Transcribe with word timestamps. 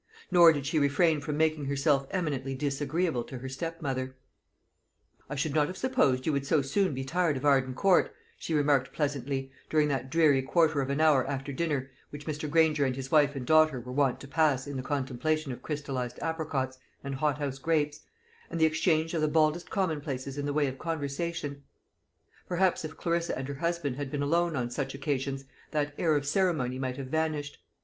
Nor 0.31 0.51
did 0.51 0.65
she 0.65 0.79
refrain 0.79 1.21
from 1.21 1.37
making 1.37 1.65
herself 1.65 2.07
eminently 2.09 2.55
disagreeable 2.55 3.23
to 3.25 3.37
her 3.37 3.47
stepmother. 3.47 4.15
"I 5.29 5.35
should 5.35 5.53
not 5.53 5.67
have 5.67 5.77
supposed 5.77 6.25
you 6.25 6.33
would 6.33 6.47
so 6.47 6.63
soon 6.63 6.95
be 6.95 7.03
tired 7.05 7.37
of 7.37 7.45
Arden 7.45 7.75
Court," 7.75 8.11
she 8.39 8.55
remarked 8.55 8.93
pleasantly, 8.93 9.51
during 9.69 9.89
that 9.89 10.09
dreary 10.09 10.41
quarter 10.41 10.81
of 10.81 10.89
an 10.89 10.99
hour 11.01 11.27
after 11.27 11.53
dinner 11.53 11.91
which 12.09 12.25
Mr. 12.25 12.49
Granger 12.49 12.83
and 12.83 12.95
his 12.95 13.11
wife 13.11 13.35
and 13.35 13.45
daughter 13.45 13.79
were 13.79 13.91
wont 13.91 14.19
to 14.21 14.27
pass 14.27 14.65
in 14.65 14.75
the 14.75 14.81
contemplation 14.81 15.51
of 15.51 15.61
crystallized 15.61 16.17
apricots 16.19 16.79
and 17.03 17.13
hothouse 17.13 17.59
grapes, 17.59 17.99
and 18.49 18.59
the 18.59 18.65
exchange 18.65 19.13
of 19.13 19.21
the 19.21 19.27
baldest 19.27 19.69
commonplaces 19.69 20.35
in 20.35 20.47
the 20.47 20.51
way 20.53 20.65
of 20.65 20.79
conversation; 20.79 21.61
Perhaps 22.47 22.83
if 22.83 22.97
Clarissa 22.97 23.37
and 23.37 23.47
her 23.47 23.53
husband 23.53 23.97
had 23.97 24.09
been 24.09 24.23
alone 24.23 24.55
on 24.55 24.71
such 24.71 24.95
occasions 24.95 25.45
that 25.69 25.93
air 25.99 26.15
of 26.15 26.25
ceremony 26.25 26.79
might 26.79 26.97
have 26.97 27.05
vanished. 27.05 27.59